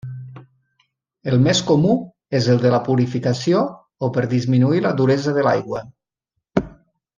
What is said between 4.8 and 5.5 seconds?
la duresa de